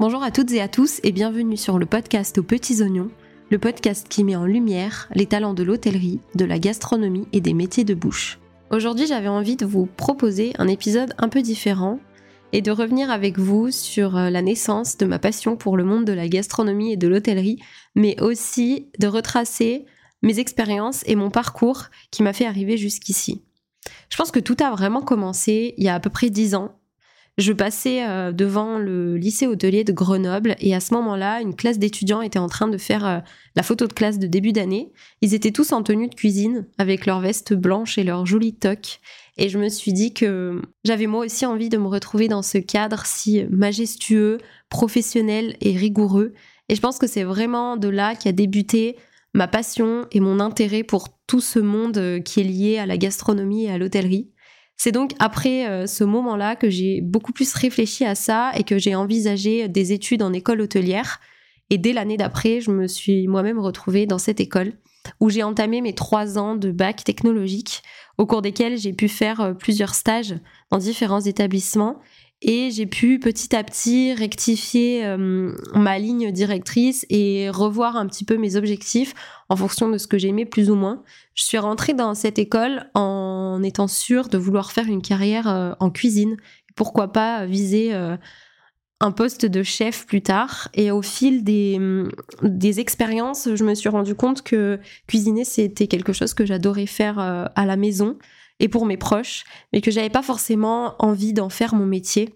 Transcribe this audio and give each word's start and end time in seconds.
Bonjour 0.00 0.22
à 0.22 0.30
toutes 0.30 0.52
et 0.52 0.62
à 0.62 0.68
tous 0.68 0.98
et 1.04 1.12
bienvenue 1.12 1.58
sur 1.58 1.78
le 1.78 1.84
podcast 1.84 2.38
aux 2.38 2.42
petits 2.42 2.80
oignons, 2.80 3.10
le 3.50 3.58
podcast 3.58 4.06
qui 4.08 4.24
met 4.24 4.34
en 4.34 4.46
lumière 4.46 5.10
les 5.14 5.26
talents 5.26 5.52
de 5.52 5.62
l'hôtellerie, 5.62 6.20
de 6.34 6.46
la 6.46 6.58
gastronomie 6.58 7.28
et 7.34 7.42
des 7.42 7.52
métiers 7.52 7.84
de 7.84 7.92
bouche. 7.92 8.38
Aujourd'hui 8.70 9.06
j'avais 9.06 9.28
envie 9.28 9.56
de 9.56 9.66
vous 9.66 9.84
proposer 9.84 10.54
un 10.58 10.68
épisode 10.68 11.12
un 11.18 11.28
peu 11.28 11.42
différent 11.42 12.00
et 12.54 12.62
de 12.62 12.70
revenir 12.70 13.10
avec 13.10 13.38
vous 13.38 13.70
sur 13.70 14.16
euh, 14.16 14.30
la 14.30 14.40
naissance 14.40 14.96
de 14.96 15.04
ma 15.04 15.18
passion 15.18 15.58
pour 15.58 15.76
le 15.76 15.84
monde 15.84 16.06
de 16.06 16.14
la 16.14 16.28
gastronomie 16.28 16.94
et 16.94 16.96
de 16.96 17.06
l'hôtellerie, 17.06 17.58
mais 17.94 18.18
aussi 18.22 18.88
de 18.98 19.06
retracer 19.06 19.84
mes 20.22 20.38
expériences 20.38 21.02
et 21.04 21.14
mon 21.14 21.28
parcours 21.28 21.88
qui 22.10 22.22
m'a 22.22 22.32
fait 22.32 22.46
arriver 22.46 22.78
jusqu'ici. 22.78 23.42
Je 24.08 24.16
pense 24.16 24.30
que 24.30 24.40
tout 24.40 24.56
a 24.64 24.70
vraiment 24.70 25.02
commencé 25.02 25.74
il 25.76 25.84
y 25.84 25.90
a 25.90 25.94
à 25.94 26.00
peu 26.00 26.08
près 26.08 26.30
dix 26.30 26.54
ans. 26.54 26.79
Je 27.38 27.52
passais 27.52 28.06
euh, 28.06 28.32
devant 28.32 28.78
le 28.78 29.16
lycée 29.16 29.46
hôtelier 29.46 29.84
de 29.84 29.92
Grenoble 29.92 30.56
et 30.58 30.74
à 30.74 30.80
ce 30.80 30.92
moment-là, 30.94 31.40
une 31.40 31.54
classe 31.54 31.78
d'étudiants 31.78 32.20
était 32.20 32.38
en 32.38 32.48
train 32.48 32.68
de 32.68 32.76
faire 32.76 33.06
euh, 33.06 33.18
la 33.56 33.62
photo 33.62 33.86
de 33.86 33.92
classe 33.92 34.18
de 34.18 34.26
début 34.26 34.52
d'année. 34.52 34.92
Ils 35.22 35.32
étaient 35.32 35.50
tous 35.50 35.72
en 35.72 35.82
tenue 35.82 36.08
de 36.08 36.14
cuisine 36.14 36.66
avec 36.76 37.06
leurs 37.06 37.20
vestes 37.20 37.54
blanches 37.54 37.96
et 37.96 38.04
leurs 38.04 38.26
jolies 38.26 38.54
toques. 38.54 39.00
Et 39.38 39.48
je 39.48 39.58
me 39.58 39.68
suis 39.68 39.92
dit 39.92 40.12
que 40.12 40.60
j'avais 40.84 41.06
moi 41.06 41.24
aussi 41.24 41.46
envie 41.46 41.70
de 41.70 41.78
me 41.78 41.88
retrouver 41.88 42.28
dans 42.28 42.42
ce 42.42 42.58
cadre 42.58 43.06
si 43.06 43.44
majestueux, 43.48 44.38
professionnel 44.68 45.56
et 45.62 45.74
rigoureux. 45.76 46.34
Et 46.68 46.74
je 46.74 46.80
pense 46.80 46.98
que 46.98 47.06
c'est 47.06 47.24
vraiment 47.24 47.76
de 47.76 47.88
là 47.88 48.14
qu'a 48.14 48.32
débuté 48.32 48.96
ma 49.34 49.48
passion 49.48 50.06
et 50.12 50.20
mon 50.20 50.40
intérêt 50.40 50.82
pour 50.82 51.08
tout 51.26 51.40
ce 51.40 51.58
monde 51.58 51.98
euh, 51.98 52.20
qui 52.20 52.40
est 52.40 52.44
lié 52.44 52.78
à 52.78 52.86
la 52.86 52.96
gastronomie 52.96 53.64
et 53.64 53.70
à 53.70 53.78
l'hôtellerie. 53.78 54.30
C'est 54.82 54.92
donc 54.92 55.12
après 55.18 55.68
euh, 55.68 55.86
ce 55.86 56.04
moment-là 56.04 56.56
que 56.56 56.70
j'ai 56.70 57.02
beaucoup 57.02 57.32
plus 57.32 57.52
réfléchi 57.52 58.06
à 58.06 58.14
ça 58.14 58.50
et 58.56 58.64
que 58.64 58.78
j'ai 58.78 58.94
envisagé 58.94 59.68
des 59.68 59.92
études 59.92 60.22
en 60.22 60.32
école 60.32 60.62
hôtelière. 60.62 61.20
Et 61.68 61.76
dès 61.76 61.92
l'année 61.92 62.16
d'après, 62.16 62.62
je 62.62 62.70
me 62.70 62.86
suis 62.86 63.28
moi-même 63.28 63.58
retrouvée 63.58 64.06
dans 64.06 64.16
cette 64.16 64.40
école 64.40 64.72
où 65.20 65.28
j'ai 65.28 65.42
entamé 65.42 65.82
mes 65.82 65.94
trois 65.94 66.38
ans 66.38 66.56
de 66.56 66.70
bac 66.70 67.04
technologique, 67.04 67.82
au 68.16 68.24
cours 68.24 68.40
desquels 68.40 68.78
j'ai 68.78 68.94
pu 68.94 69.08
faire 69.08 69.42
euh, 69.42 69.52
plusieurs 69.52 69.94
stages 69.94 70.36
dans 70.70 70.78
différents 70.78 71.20
établissements 71.20 72.00
et 72.42 72.70
j'ai 72.70 72.86
pu 72.86 73.18
petit 73.18 73.54
à 73.54 73.62
petit 73.62 74.14
rectifier 74.14 75.04
euh, 75.04 75.52
ma 75.74 75.98
ligne 75.98 76.32
directrice 76.32 77.04
et 77.10 77.50
revoir 77.50 77.96
un 77.96 78.06
petit 78.06 78.24
peu 78.24 78.38
mes 78.38 78.56
objectifs 78.56 79.14
en 79.50 79.56
fonction 79.56 79.90
de 79.90 79.98
ce 79.98 80.06
que 80.06 80.16
j'aimais 80.16 80.46
plus 80.46 80.70
ou 80.70 80.74
moins. 80.74 81.02
Je 81.34 81.44
suis 81.44 81.58
rentrée 81.58 81.92
dans 81.92 82.14
cette 82.14 82.38
école 82.38 82.88
en 82.94 83.62
étant 83.62 83.88
sûre 83.88 84.28
de 84.28 84.38
vouloir 84.38 84.72
faire 84.72 84.86
une 84.86 85.02
carrière 85.02 85.48
euh, 85.48 85.72
en 85.80 85.90
cuisine. 85.90 86.36
Pourquoi 86.76 87.12
pas 87.12 87.44
viser 87.44 87.92
euh, 87.92 88.16
un 89.00 89.12
poste 89.12 89.44
de 89.44 89.62
chef 89.62 90.06
plus 90.06 90.22
tard. 90.22 90.68
Et 90.72 90.90
au 90.90 91.02
fil 91.02 91.44
des, 91.44 91.78
des 92.42 92.80
expériences, 92.80 93.48
je 93.54 93.64
me 93.64 93.74
suis 93.74 93.88
rendu 93.88 94.14
compte 94.14 94.42
que 94.42 94.78
cuisiner, 95.06 95.44
c'était 95.44 95.86
quelque 95.86 96.12
chose 96.12 96.32
que 96.32 96.44
j'adorais 96.44 96.86
faire 96.86 97.18
à 97.18 97.66
la 97.66 97.76
maison 97.76 98.18
et 98.60 98.68
pour 98.68 98.86
mes 98.86 98.96
proches, 98.96 99.44
mais 99.72 99.80
que 99.80 99.90
j'avais 99.90 100.10
pas 100.10 100.22
forcément 100.22 100.94
envie 100.98 101.32
d'en 101.32 101.48
faire 101.48 101.74
mon 101.74 101.86
métier 101.86 102.34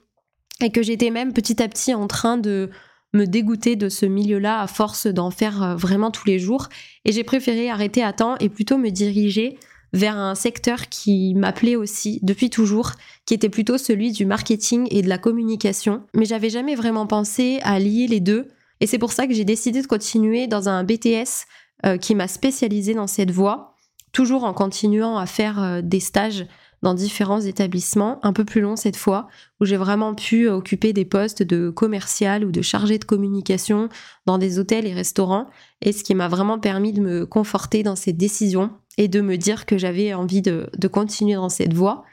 et 0.60 0.70
que 0.70 0.82
j'étais 0.82 1.10
même 1.10 1.32
petit 1.32 1.62
à 1.62 1.68
petit 1.68 1.94
en 1.94 2.06
train 2.06 2.36
de 2.36 2.70
me 3.12 3.26
dégoûter 3.26 3.76
de 3.76 3.88
ce 3.88 4.06
milieu-là 4.06 4.60
à 4.60 4.66
force 4.66 5.06
d'en 5.06 5.30
faire 5.30 5.62
euh, 5.62 5.76
vraiment 5.76 6.10
tous 6.10 6.26
les 6.26 6.40
jours 6.40 6.68
et 7.04 7.12
j'ai 7.12 7.22
préféré 7.22 7.70
arrêter 7.70 8.02
à 8.02 8.12
temps 8.12 8.36
et 8.40 8.48
plutôt 8.48 8.76
me 8.76 8.90
diriger 8.90 9.56
vers 9.92 10.18
un 10.18 10.34
secteur 10.34 10.88
qui 10.88 11.34
m'appelait 11.34 11.76
aussi 11.76 12.18
depuis 12.22 12.50
toujours, 12.50 12.90
qui 13.26 13.34
était 13.34 13.48
plutôt 13.48 13.78
celui 13.78 14.10
du 14.10 14.26
marketing 14.26 14.88
et 14.90 15.02
de 15.02 15.08
la 15.08 15.18
communication. 15.18 16.02
Mais 16.14 16.24
j'avais 16.24 16.50
jamais 16.50 16.74
vraiment 16.74 17.06
pensé 17.06 17.60
à 17.62 17.78
lier 17.78 18.08
les 18.08 18.18
deux. 18.18 18.48
Et 18.80 18.88
c'est 18.88 18.98
pour 18.98 19.12
ça 19.12 19.28
que 19.28 19.32
j'ai 19.32 19.44
décidé 19.44 19.82
de 19.82 19.86
continuer 19.86 20.48
dans 20.48 20.68
un 20.68 20.82
BTS 20.82 21.46
euh, 21.86 21.96
qui 21.96 22.16
m'a 22.16 22.26
spécialisé 22.26 22.94
dans 22.94 23.06
cette 23.06 23.30
voie 23.30 23.73
toujours 24.14 24.44
en 24.44 24.54
continuant 24.54 25.18
à 25.18 25.26
faire 25.26 25.62
euh, 25.62 25.80
des 25.82 26.00
stages 26.00 26.46
dans 26.82 26.94
différents 26.94 27.40
établissements, 27.40 28.20
un 28.22 28.32
peu 28.32 28.44
plus 28.44 28.60
longs 28.60 28.76
cette 28.76 28.96
fois, 28.96 29.26
où 29.58 29.64
j'ai 29.64 29.78
vraiment 29.78 30.14
pu 30.14 30.48
occuper 30.48 30.92
des 30.92 31.06
postes 31.06 31.42
de 31.42 31.70
commercial 31.70 32.44
ou 32.44 32.52
de 32.52 32.62
chargé 32.62 32.98
de 32.98 33.04
communication 33.04 33.88
dans 34.26 34.36
des 34.36 34.58
hôtels 34.58 34.86
et 34.86 34.92
restaurants, 34.92 35.48
et 35.80 35.92
ce 35.92 36.04
qui 36.04 36.14
m'a 36.14 36.28
vraiment 36.28 36.58
permis 36.58 36.92
de 36.92 37.00
me 37.00 37.26
conforter 37.26 37.82
dans 37.82 37.96
cette 37.96 38.18
décision 38.18 38.70
et 38.98 39.08
de 39.08 39.22
me 39.22 39.36
dire 39.36 39.64
que 39.64 39.78
j'avais 39.78 40.12
envie 40.12 40.42
de, 40.42 40.68
continuer 40.92 41.34
dans 41.34 41.48
cette 41.48 41.72
voie. 41.72 42.04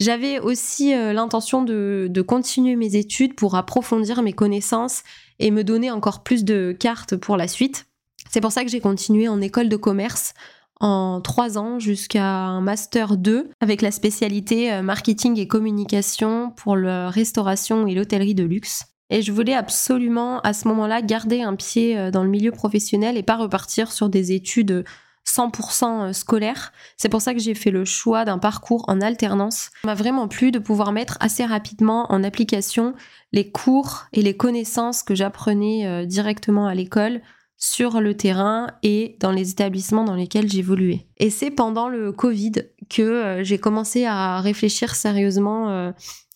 J'avais 0.00 0.40
aussi 0.40 0.94
euh, 0.94 1.12
l'intention 1.12 1.62
de, 1.62 2.24
continuer 2.26 2.74
mes 2.74 2.96
études 2.96 3.36
pour 3.36 3.54
approfondir 3.54 4.22
mes 4.22 4.32
connaissances 4.32 5.04
et 5.38 5.52
me 5.52 5.62
donner 5.62 5.92
encore 5.92 6.24
plus 6.24 6.44
de 6.44 6.76
cartes 6.78 7.16
pour 7.16 7.36
la 7.36 7.46
suite. 7.46 7.86
C'est 8.30 8.40
pour 8.40 8.50
ça 8.50 8.64
que 8.64 8.70
j'ai 8.70 8.80
continué 8.80 9.28
en 9.28 9.40
école 9.40 9.68
de 9.68 9.76
commerce 9.76 10.34
en 10.80 11.20
trois 11.20 11.58
ans 11.58 11.78
jusqu'à 11.78 12.24
un 12.24 12.60
master 12.60 13.16
2 13.16 13.50
avec 13.60 13.82
la 13.82 13.90
spécialité 13.90 14.72
euh, 14.72 14.82
marketing 14.82 15.38
et 15.38 15.48
communication 15.48 16.50
pour 16.56 16.76
la 16.76 17.10
restauration 17.10 17.86
et 17.86 17.94
l'hôtellerie 17.94 18.34
de 18.34 18.44
luxe. 18.44 18.84
Et 19.10 19.22
je 19.22 19.32
voulais 19.32 19.54
absolument 19.54 20.40
à 20.40 20.52
ce 20.52 20.68
moment-là 20.68 21.02
garder 21.02 21.42
un 21.42 21.56
pied 21.56 21.98
euh, 21.98 22.10
dans 22.10 22.22
le 22.22 22.30
milieu 22.30 22.52
professionnel 22.52 23.16
et 23.16 23.22
pas 23.22 23.36
repartir 23.36 23.90
sur 23.90 24.08
des 24.08 24.32
études 24.32 24.84
100% 25.26 25.84
euh, 25.84 26.12
scolaires. 26.12 26.72
C'est 26.96 27.08
pour 27.08 27.22
ça 27.22 27.34
que 27.34 27.40
j'ai 27.40 27.54
fait 27.54 27.70
le 27.70 27.84
choix 27.84 28.24
d'un 28.24 28.38
parcours 28.38 28.84
en 28.86 29.00
alternance. 29.00 29.70
Ça 29.82 29.88
m'a 29.88 29.94
vraiment 29.94 30.28
plu 30.28 30.52
de 30.52 30.58
pouvoir 30.58 30.92
mettre 30.92 31.16
assez 31.20 31.44
rapidement 31.44 32.06
en 32.12 32.22
application 32.22 32.94
les 33.32 33.50
cours 33.50 34.04
et 34.12 34.22
les 34.22 34.36
connaissances 34.36 35.02
que 35.02 35.14
j'apprenais 35.14 36.06
directement 36.06 36.66
à 36.66 36.74
l'école 36.74 37.20
sur 37.58 38.00
le 38.00 38.16
terrain 38.16 38.68
et 38.84 39.16
dans 39.18 39.32
les 39.32 39.50
établissements 39.50 40.04
dans 40.04 40.14
lesquels 40.14 40.48
j'évoluais. 40.48 41.06
Et 41.18 41.28
c'est 41.28 41.50
pendant 41.50 41.88
le 41.88 42.12
Covid 42.12 42.52
que 42.88 43.02
euh, 43.02 43.44
j'ai 43.44 43.58
commencé 43.58 44.04
à 44.04 44.40
réfléchir 44.40 44.94
sérieusement 44.94 45.68
euh, 45.68 45.90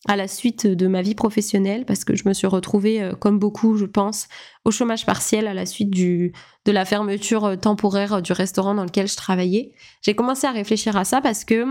à 0.08 0.16
la 0.16 0.26
suite 0.26 0.66
de 0.66 0.88
ma 0.88 1.00
vie 1.00 1.14
professionnelle 1.14 1.84
parce 1.86 2.04
que 2.04 2.16
je 2.16 2.28
me 2.28 2.32
suis 2.32 2.48
retrouvée, 2.48 3.00
euh, 3.00 3.14
comme 3.14 3.38
beaucoup, 3.38 3.76
je 3.76 3.84
pense, 3.84 4.26
au 4.64 4.72
chômage 4.72 5.06
partiel 5.06 5.46
à 5.46 5.54
la 5.54 5.64
suite 5.64 5.90
du, 5.90 6.32
de 6.64 6.72
la 6.72 6.84
fermeture 6.84 7.56
temporaire 7.56 8.20
du 8.20 8.32
restaurant 8.32 8.74
dans 8.74 8.84
lequel 8.84 9.06
je 9.06 9.16
travaillais. 9.16 9.70
J'ai 10.02 10.14
commencé 10.14 10.48
à 10.48 10.50
réfléchir 10.50 10.96
à 10.96 11.04
ça 11.04 11.20
parce 11.20 11.44
que 11.44 11.66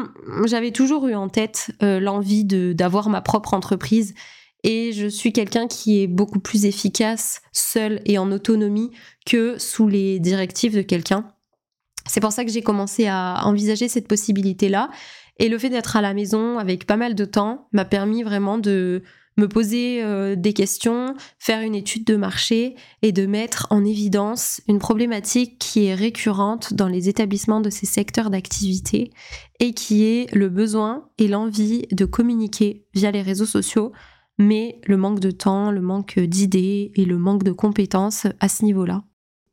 j'avais 0.45 0.71
toujours 0.71 1.09
eu 1.09 1.15
en 1.15 1.27
tête 1.27 1.71
l'envie 1.81 2.45
d'avoir 2.45 3.09
ma 3.09 3.19
propre 3.19 3.53
entreprise 3.53 4.13
et 4.63 4.91
je 4.91 5.07
suis 5.07 5.33
quelqu'un 5.33 5.67
qui 5.67 6.01
est 6.01 6.07
beaucoup 6.07 6.39
plus 6.39 6.65
efficace 6.65 7.41
seul 7.51 8.01
et 8.05 8.17
en 8.17 8.31
autonomie 8.31 8.91
que 9.25 9.57
sous 9.57 9.87
les 9.87 10.19
directives 10.19 10.75
de 10.75 10.81
quelqu'un. 10.81 11.27
C'est 12.07 12.19
pour 12.19 12.31
ça 12.31 12.43
que 12.45 12.51
j'ai 12.51 12.61
commencé 12.61 13.07
à 13.07 13.41
envisager 13.45 13.87
cette 13.87 14.07
possibilité-là. 14.07 14.89
Et 15.37 15.49
le 15.49 15.57
fait 15.57 15.69
d'être 15.69 15.95
à 15.95 16.01
la 16.01 16.13
maison 16.13 16.59
avec 16.59 16.85
pas 16.85 16.97
mal 16.97 17.15
de 17.15 17.25
temps 17.25 17.67
m'a 17.71 17.85
permis 17.85 18.23
vraiment 18.23 18.57
de 18.57 19.03
me 19.37 19.47
poser 19.47 20.03
euh, 20.03 20.35
des 20.35 20.53
questions, 20.53 21.15
faire 21.39 21.61
une 21.61 21.73
étude 21.73 22.05
de 22.05 22.15
marché 22.15 22.75
et 23.01 23.11
de 23.11 23.25
mettre 23.25 23.65
en 23.69 23.85
évidence 23.85 24.61
une 24.67 24.79
problématique 24.79 25.57
qui 25.57 25.85
est 25.85 25.95
récurrente 25.95 26.73
dans 26.73 26.87
les 26.87 27.07
établissements 27.07 27.61
de 27.61 27.69
ces 27.69 27.85
secteurs 27.85 28.29
d'activité 28.29 29.11
et 29.59 29.73
qui 29.73 30.03
est 30.03 30.33
le 30.33 30.49
besoin 30.49 31.09
et 31.17 31.27
l'envie 31.27 31.87
de 31.91 32.05
communiquer 32.05 32.85
via 32.93 33.11
les 33.11 33.21
réseaux 33.21 33.45
sociaux 33.45 33.93
mais 34.37 34.79
le 34.85 34.97
manque 34.97 35.19
de 35.19 35.31
temps, 35.31 35.71
le 35.71 35.81
manque 35.81 36.19
d'idées 36.19 36.91
et 36.95 37.05
le 37.05 37.17
manque 37.17 37.43
de 37.43 37.51
compétences 37.51 38.27
à 38.39 38.49
ce 38.49 38.65
niveau-là. 38.65 39.03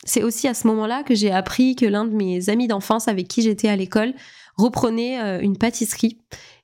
C'est 0.05 0.23
aussi 0.23 0.49
à 0.49 0.55
ce 0.55 0.67
moment-là 0.69 1.03
que 1.03 1.15
j'ai 1.15 1.31
appris 1.31 1.77
que 1.77 1.85
l'un 1.85 2.05
de 2.05 2.15
mes 2.15 2.49
amis 2.49 2.69
d'enfance 2.69 3.09
avec 3.09 3.29
qui 3.29 3.43
j'étais 3.43 3.69
à 3.69 3.77
l'école 3.77 4.15
reprenait 4.57 5.21
euh, 5.21 5.41
une 5.41 5.59
pâtisserie 5.59 6.19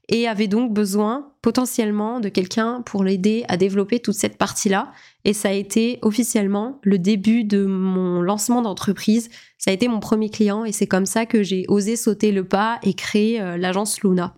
et 0.08 0.28
avait 0.28 0.48
donc 0.48 0.72
besoin 0.72 1.32
potentiellement 1.42 2.20
de 2.20 2.28
quelqu'un 2.28 2.82
pour 2.82 3.04
l'aider 3.04 3.44
à 3.48 3.56
développer 3.56 4.00
toute 4.00 4.14
cette 4.14 4.36
partie-là. 4.36 4.92
Et 5.24 5.32
ça 5.32 5.48
a 5.48 5.52
été 5.52 5.98
officiellement 6.02 6.78
le 6.82 6.98
début 6.98 7.44
de 7.44 7.64
mon 7.64 8.20
lancement 8.20 8.62
d'entreprise. 8.62 9.30
Ça 9.58 9.70
a 9.70 9.74
été 9.74 9.88
mon 9.88 10.00
premier 10.00 10.28
client 10.28 10.64
et 10.64 10.72
c'est 10.72 10.86
comme 10.86 11.06
ça 11.06 11.26
que 11.26 11.42
j'ai 11.42 11.64
osé 11.68 11.96
sauter 11.96 12.32
le 12.32 12.44
pas 12.44 12.78
et 12.82 12.94
créer 12.94 13.40
euh, 13.40 13.56
l'agence 13.56 14.02
Luna. 14.02 14.34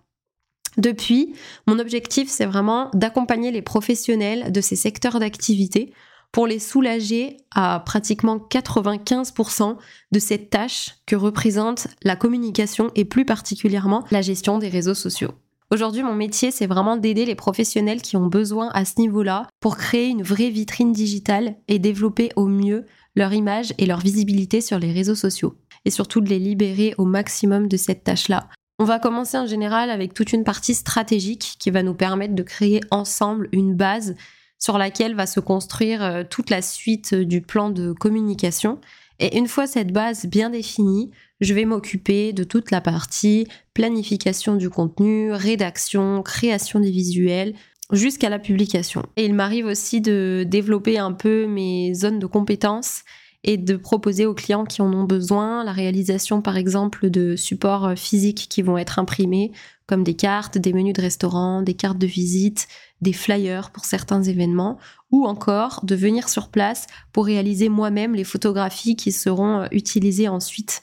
Depuis, 0.76 1.34
mon 1.66 1.78
objectif, 1.78 2.28
c'est 2.28 2.46
vraiment 2.46 2.90
d'accompagner 2.92 3.50
les 3.50 3.62
professionnels 3.62 4.52
de 4.52 4.60
ces 4.60 4.76
secteurs 4.76 5.20
d'activité 5.20 5.92
pour 6.32 6.46
les 6.46 6.58
soulager 6.58 7.38
à 7.54 7.80
pratiquement 7.84 8.36
95% 8.36 9.76
de 10.12 10.18
cette 10.18 10.50
tâche 10.50 10.96
que 11.06 11.16
représente 11.16 11.88
la 12.02 12.16
communication 12.16 12.90
et 12.94 13.06
plus 13.06 13.24
particulièrement 13.24 14.04
la 14.10 14.20
gestion 14.20 14.58
des 14.58 14.68
réseaux 14.68 14.94
sociaux. 14.94 15.32
Aujourd'hui, 15.72 16.02
mon 16.02 16.14
métier, 16.14 16.50
c'est 16.50 16.66
vraiment 16.66 16.96
d'aider 16.96 17.24
les 17.24 17.34
professionnels 17.34 18.02
qui 18.02 18.16
ont 18.16 18.26
besoin 18.26 18.68
à 18.74 18.84
ce 18.84 19.00
niveau-là 19.00 19.48
pour 19.60 19.76
créer 19.76 20.08
une 20.08 20.22
vraie 20.22 20.50
vitrine 20.50 20.92
digitale 20.92 21.56
et 21.66 21.78
développer 21.78 22.28
au 22.36 22.46
mieux 22.46 22.84
leur 23.16 23.32
image 23.32 23.72
et 23.78 23.86
leur 23.86 23.98
visibilité 23.98 24.60
sur 24.60 24.78
les 24.78 24.92
réseaux 24.92 25.14
sociaux. 25.14 25.56
Et 25.84 25.90
surtout 25.90 26.20
de 26.20 26.28
les 26.28 26.38
libérer 26.38 26.94
au 26.98 27.04
maximum 27.04 27.66
de 27.66 27.76
cette 27.76 28.04
tâche-là 28.04 28.48
on 28.78 28.84
va 28.84 28.98
commencer 28.98 29.38
en 29.38 29.46
général 29.46 29.90
avec 29.90 30.12
toute 30.12 30.32
une 30.32 30.44
partie 30.44 30.74
stratégique 30.74 31.56
qui 31.58 31.70
va 31.70 31.82
nous 31.82 31.94
permettre 31.94 32.34
de 32.34 32.42
créer 32.42 32.80
ensemble 32.90 33.48
une 33.52 33.74
base 33.74 34.14
sur 34.58 34.78
laquelle 34.78 35.14
va 35.14 35.26
se 35.26 35.40
construire 35.40 36.02
euh, 36.02 36.24
toute 36.28 36.50
la 36.50 36.62
suite 36.62 37.14
du 37.14 37.40
plan 37.40 37.70
de 37.70 37.92
communication. 37.92 38.80
Et 39.18 39.38
une 39.38 39.48
fois 39.48 39.66
cette 39.66 39.92
base 39.92 40.26
bien 40.26 40.50
définie, 40.50 41.10
je 41.40 41.54
vais 41.54 41.64
m'occuper 41.64 42.32
de 42.32 42.44
toute 42.44 42.70
la 42.70 42.80
partie 42.80 43.46
planification 43.74 44.56
du 44.56 44.70
contenu, 44.70 45.32
rédaction, 45.32 46.22
création 46.22 46.80
des 46.80 46.90
visuels, 46.90 47.54
jusqu'à 47.92 48.28
la 48.28 48.38
publication. 48.38 49.02
Et 49.16 49.24
il 49.24 49.34
m'arrive 49.34 49.66
aussi 49.66 50.00
de 50.00 50.44
développer 50.46 50.98
un 50.98 51.12
peu 51.12 51.46
mes 51.46 51.94
zones 51.94 52.18
de 52.18 52.26
compétences 52.26 53.02
et 53.46 53.56
de 53.56 53.76
proposer 53.76 54.26
aux 54.26 54.34
clients 54.34 54.64
qui 54.64 54.82
en 54.82 54.92
ont 54.92 55.04
besoin 55.04 55.64
la 55.64 55.72
réalisation 55.72 56.42
par 56.42 56.56
exemple 56.56 57.08
de 57.08 57.36
supports 57.36 57.94
physiques 57.96 58.48
qui 58.50 58.60
vont 58.60 58.76
être 58.76 58.98
imprimés 58.98 59.52
comme 59.86 60.02
des 60.02 60.14
cartes, 60.14 60.58
des 60.58 60.72
menus 60.72 60.94
de 60.94 61.02
restaurant, 61.02 61.62
des 61.62 61.74
cartes 61.74 61.98
de 61.98 62.08
visite, 62.08 62.66
des 63.00 63.12
flyers 63.12 63.70
pour 63.70 63.84
certains 63.84 64.22
événements 64.22 64.78
ou 65.12 65.26
encore 65.26 65.80
de 65.84 65.94
venir 65.94 66.28
sur 66.28 66.48
place 66.48 66.86
pour 67.12 67.26
réaliser 67.26 67.68
moi-même 67.68 68.14
les 68.14 68.24
photographies 68.24 68.96
qui 68.96 69.12
seront 69.12 69.66
utilisées 69.70 70.28
ensuite 70.28 70.82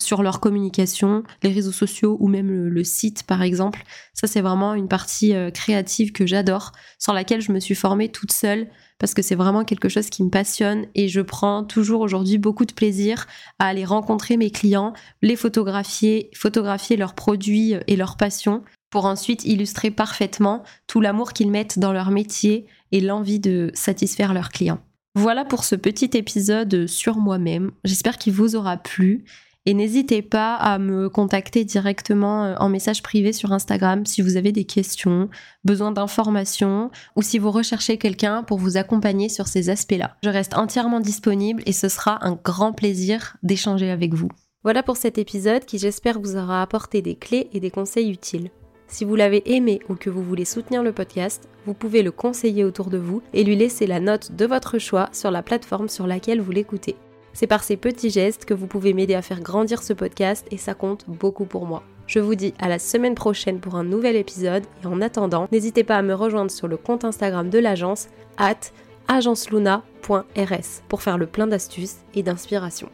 sur 0.00 0.22
leur 0.22 0.40
communication, 0.40 1.22
les 1.42 1.52
réseaux 1.52 1.72
sociaux 1.72 2.16
ou 2.20 2.28
même 2.28 2.50
le, 2.50 2.84
site 2.84 3.22
par 3.24 3.42
exemple. 3.42 3.84
Ça 4.14 4.26
c'est 4.26 4.40
vraiment 4.40 4.74
une 4.74 4.88
partie 4.88 5.34
euh, 5.34 5.50
créative 5.50 6.12
que 6.12 6.26
j'adore, 6.26 6.72
sur 6.98 7.12
laquelle 7.12 7.40
je 7.40 7.52
me 7.52 7.60
suis 7.60 7.74
formée 7.74 8.08
toute 8.08 8.32
seule 8.32 8.68
parce 8.98 9.14
que 9.14 9.22
c'est 9.22 9.34
vraiment 9.34 9.64
quelque 9.64 9.88
chose 9.88 10.10
qui 10.10 10.22
me 10.22 10.30
passionne 10.30 10.86
et 10.94 11.08
je 11.08 11.20
prends 11.20 11.64
toujours 11.64 12.00
aujourd'hui 12.00 12.38
beaucoup 12.38 12.66
de 12.66 12.72
plaisir 12.72 13.26
à 13.58 13.66
aller 13.66 13.84
rencontrer 13.84 14.36
mes 14.36 14.50
clients, 14.50 14.92
les 15.22 15.36
photographier, 15.36 16.30
photographier 16.34 16.96
leurs 16.96 17.14
produits 17.14 17.74
et 17.86 17.96
leurs 17.96 18.16
passions 18.16 18.62
pour 18.90 19.06
ensuite 19.06 19.44
illustrer 19.44 19.90
parfaitement 19.90 20.62
tout 20.86 21.00
l'amour 21.00 21.32
qu'ils 21.32 21.50
mettent 21.50 21.78
dans 21.78 21.92
leur 21.92 22.10
métier 22.10 22.66
et 22.92 23.00
l'envie 23.00 23.40
de 23.40 23.70
satisfaire 23.74 24.34
leurs 24.34 24.50
clients. 24.50 24.80
Voilà 25.14 25.44
pour 25.44 25.64
ce 25.64 25.74
petit 25.74 26.10
épisode 26.14 26.86
sur 26.86 27.16
moi-même. 27.16 27.72
J'espère 27.84 28.18
qu'il 28.18 28.32
vous 28.32 28.54
aura 28.54 28.76
plu 28.76 29.24
et 29.66 29.74
n'hésitez 29.74 30.22
pas 30.22 30.54
à 30.54 30.78
me 30.78 31.08
contacter 31.08 31.64
directement 31.64 32.44
euh, 32.44 32.54
en 32.58 32.68
message 32.68 33.02
privé 33.02 33.32
sur 33.32 33.52
Instagram 33.52 34.06
si 34.06 34.22
vous 34.22 34.36
avez 34.36 34.52
des 34.52 34.64
questions, 34.64 35.28
besoin 35.64 35.92
d'informations 35.92 36.90
ou 37.16 37.22
si 37.22 37.38
vous 37.38 37.50
recherchez 37.50 37.98
quelqu'un 37.98 38.42
pour 38.42 38.58
vous 38.58 38.76
accompagner 38.76 39.28
sur 39.28 39.48
ces 39.48 39.68
aspects-là. 39.68 40.16
Je 40.22 40.30
reste 40.30 40.56
entièrement 40.56 41.00
disponible 41.00 41.62
et 41.66 41.72
ce 41.72 41.88
sera 41.88 42.24
un 42.24 42.38
grand 42.42 42.72
plaisir 42.72 43.36
d'échanger 43.42 43.90
avec 43.90 44.14
vous. 44.14 44.28
Voilà 44.62 44.82
pour 44.82 44.96
cet 44.96 45.18
épisode 45.18 45.64
qui 45.64 45.78
j'espère 45.78 46.20
vous 46.20 46.36
aura 46.36 46.62
apporté 46.62 47.02
des 47.02 47.16
clés 47.16 47.48
et 47.52 47.60
des 47.60 47.70
conseils 47.70 48.10
utiles. 48.10 48.50
Si 48.88 49.04
vous 49.04 49.14
l'avez 49.14 49.54
aimé 49.54 49.80
ou 49.88 49.94
que 49.94 50.10
vous 50.10 50.22
voulez 50.22 50.44
soutenir 50.44 50.82
le 50.82 50.92
podcast, 50.92 51.48
vous 51.64 51.74
pouvez 51.74 52.02
le 52.02 52.10
conseiller 52.10 52.64
autour 52.64 52.90
de 52.90 52.98
vous 52.98 53.22
et 53.32 53.44
lui 53.44 53.56
laisser 53.56 53.86
la 53.86 54.00
note 54.00 54.32
de 54.32 54.46
votre 54.46 54.78
choix 54.78 55.08
sur 55.12 55.30
la 55.30 55.42
plateforme 55.42 55.88
sur 55.88 56.06
laquelle 56.06 56.40
vous 56.40 56.50
l'écoutez. 56.50 56.96
C'est 57.32 57.46
par 57.46 57.62
ces 57.62 57.76
petits 57.76 58.10
gestes 58.10 58.44
que 58.44 58.54
vous 58.54 58.66
pouvez 58.66 58.92
m'aider 58.92 59.14
à 59.14 59.22
faire 59.22 59.40
grandir 59.40 59.82
ce 59.82 59.92
podcast 59.92 60.46
et 60.50 60.56
ça 60.56 60.74
compte 60.74 61.04
beaucoup 61.08 61.44
pour 61.44 61.66
moi. 61.66 61.82
Je 62.06 62.18
vous 62.18 62.34
dis 62.34 62.54
à 62.58 62.68
la 62.68 62.78
semaine 62.78 63.14
prochaine 63.14 63.60
pour 63.60 63.76
un 63.76 63.84
nouvel 63.84 64.16
épisode 64.16 64.64
et 64.82 64.86
en 64.86 65.00
attendant, 65.00 65.46
n'hésitez 65.52 65.84
pas 65.84 65.96
à 65.96 66.02
me 66.02 66.14
rejoindre 66.14 66.50
sur 66.50 66.66
le 66.66 66.76
compte 66.76 67.04
Instagram 67.04 67.50
de 67.50 67.58
l'agence 67.58 68.08
at 68.36 68.72
agenceluna.rs 69.06 70.82
pour 70.88 71.02
faire 71.02 71.18
le 71.18 71.26
plein 71.26 71.46
d'astuces 71.46 71.98
et 72.14 72.22
d'inspiration. 72.22 72.88